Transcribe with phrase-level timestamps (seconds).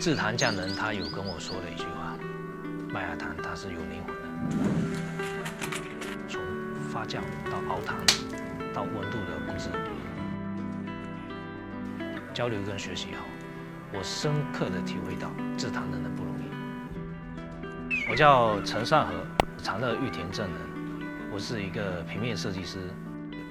[0.00, 2.16] 制糖匠人他有跟我说了一句话：
[2.88, 4.22] 麦芽糖它是有灵魂的，
[6.26, 6.40] 从
[6.88, 7.20] 发酵
[7.50, 7.98] 到熬糖
[8.72, 9.68] 到温度的控制，
[12.32, 13.18] 交流跟学习后，
[13.92, 16.44] 我深刻的体会到制糖人的不容易。
[18.10, 19.12] 我叫陈善和，
[19.62, 20.58] 长乐玉田镇人，
[21.30, 22.78] 我是一个平面设计师，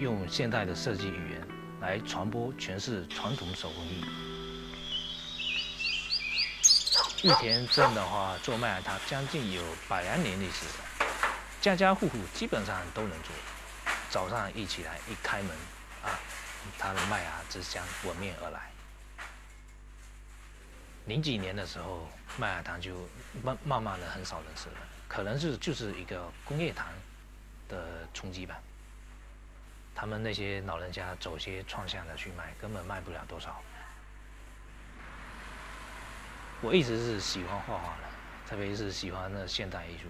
[0.00, 1.46] 用现代的设计语言
[1.82, 4.02] 来传播诠释传统手工艺。
[7.24, 11.06] 玉田镇的话，做麦芽糖将近有百来年历史了，
[11.60, 13.34] 家家户户基本上都能做。
[14.08, 15.50] 早上一起来一开门，
[16.04, 16.14] 啊，
[16.78, 18.70] 它的麦芽之香闻面而来。
[21.06, 23.08] 零几年的时候，麦芽糖就
[23.42, 24.76] 慢慢慢的很少人吃了，
[25.08, 26.86] 可能是就是一个工业糖
[27.68, 28.56] 的冲击吧。
[29.92, 33.60] 他们那些老人家走些创巷的去卖，根本卖不了多少。
[36.60, 38.08] 我一直是喜欢画画的，
[38.48, 40.08] 特别是喜欢那现代艺术。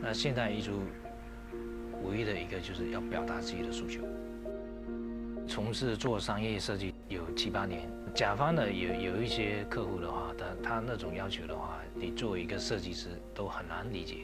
[0.00, 0.82] 那现代艺术
[2.04, 4.02] 唯一的一个就是要表达自己的诉求。
[5.48, 14.18] 从事做商业设计有七八年，甲方的有有一些客户的话，他他那种要求的话，你作为一个设计师都很难理解。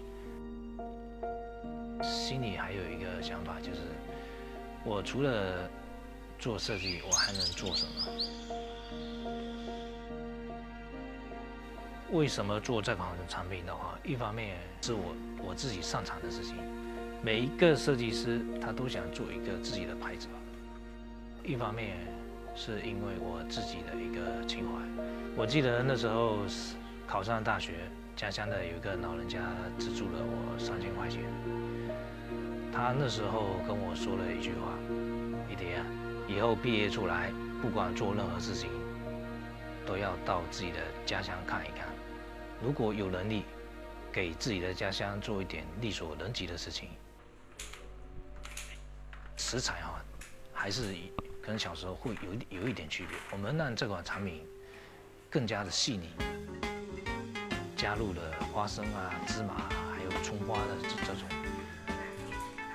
[2.02, 3.80] 心里还有一个想法，就是
[4.84, 5.69] 我除了
[6.39, 8.64] 做设计，我还能做什么？
[12.15, 15.17] 为什么做这款产品的话，一方面是我
[15.48, 16.55] 我自己擅长的事情，
[17.20, 20.29] 每一个设计师他都想做一个自己的牌子。
[21.42, 21.97] 一方面
[22.55, 24.81] 是因为我自己的一个情怀。
[25.37, 26.39] 我记得那时候
[27.05, 27.73] 考上大学，
[28.15, 29.41] 家乡的有一个老人家
[29.77, 31.20] 资助了我三千块钱。
[32.73, 34.79] 他那时候跟我说了一句话
[35.51, 35.85] ：“李迪啊，
[36.29, 38.70] 以后毕业出来，不管做任何事情，
[39.85, 41.89] 都要到自己的家乡看一看。”
[42.62, 43.44] 如果有能力
[44.12, 46.88] 给自己的家乡做一点力所能及的事情，
[49.36, 50.02] 食材哈
[50.52, 50.95] 还是
[51.42, 52.14] 跟小时候会
[52.51, 53.18] 有有一点区别。
[53.33, 54.46] 我们让这款产品
[55.29, 56.08] 更加的细腻，
[57.77, 61.29] 加入了花生啊、芝麻还有葱花的这种，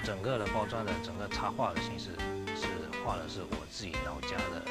[0.04, 2.12] 整个的包装的整个插画的形式
[2.56, 2.68] 是
[3.04, 4.64] 画的是我自己老家的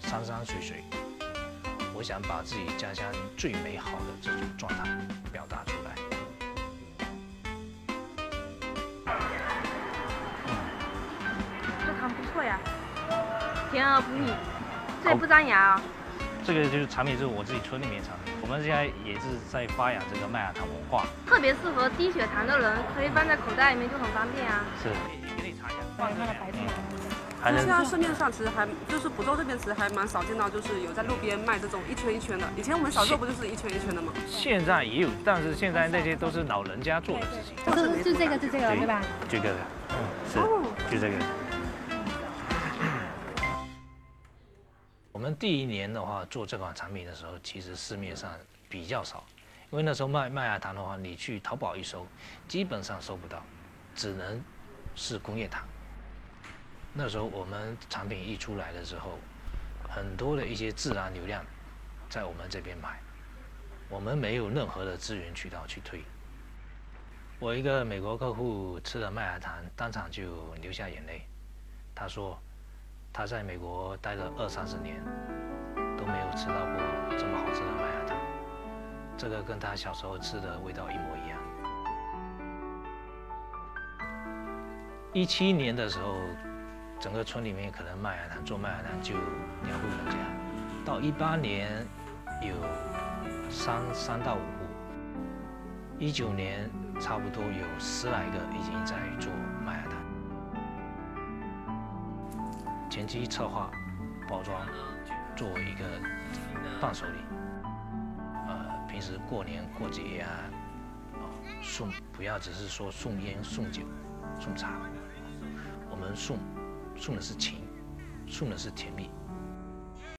[0.00, 0.84] 山山水水。
[1.98, 3.04] 我想把自己家乡
[3.36, 4.84] 最美好的这种状态
[5.32, 5.90] 表达出来。
[11.84, 12.56] 这糖不错呀，
[13.72, 14.32] 甜而不腻，
[15.02, 15.82] 这不粘牙啊。
[16.44, 18.30] 这个就是产品，是我自己村里面产的。
[18.42, 24.64] 我们现在也是在发扬这个麦芽糖文化，特别适合低血糖的人，可以放在口袋里面就很方便啊。
[24.80, 24.90] 是，
[25.36, 27.27] 给你尝一下，放它的白糖。
[27.56, 32.46] 现在市面上其实还就是福州这边其实还蛮少见到，就是有在路边卖这种一圈一圈的。
[32.56, 34.12] 以前我们小时候不就是一圈一圈的吗？
[34.26, 37.56] 现在也有，但是现在那些都是老人家做的事情。
[37.74, 39.02] 是是这个是这个对吧？
[39.28, 39.54] 就这个，
[39.90, 39.96] 嗯，
[40.30, 40.38] 是，
[40.90, 41.16] 就这个。
[45.12, 48.30] 我们第一年的话做这款产品的时候，其实市面上
[48.68, 49.24] 比较少，
[49.70, 52.06] 因为那时候卖麦芽糖的话，你去淘宝一搜，
[52.46, 53.42] 基本上搜不到，
[53.94, 54.40] 只能
[54.94, 55.62] 是工业糖。
[57.00, 59.20] 那时候我们产品一出来的时候，
[59.88, 61.44] 很多的一些自然流量
[62.10, 62.98] 在我们这边买，
[63.88, 66.02] 我们没有任何的资源渠道去推。
[67.38, 71.22] 我一个美国客户吃了麦芽糖，当场就流下眼泪。
[71.94, 72.36] 他说
[73.12, 75.00] 他在美国待了二三十年，
[75.96, 78.18] 都没有吃到过这么好吃的麦芽糖，
[79.16, 81.38] 这个跟他小时候吃的味道一模一样。
[85.12, 86.16] 一七年的时候。
[87.00, 90.16] 整个村里面可能麦芽糖做麦芽糖就两户人家，
[90.84, 91.86] 到一八年
[92.42, 92.54] 有
[93.48, 94.66] 三三到五户，
[95.96, 96.68] 一九年
[97.00, 99.32] 差不多有十来个已经在做
[99.64, 99.92] 麦芽糖。
[102.90, 103.70] 前期策划、
[104.28, 104.66] 包装，
[105.36, 105.84] 作为一个
[106.80, 107.18] 伴手礼，
[108.48, 110.26] 呃，平时过年过节呀，
[111.62, 113.82] 送不要只是说送烟、送酒、
[114.40, 114.72] 送茶，
[115.88, 116.36] 我们送。
[116.98, 117.56] 送的是情，
[118.26, 119.08] 送的是甜蜜。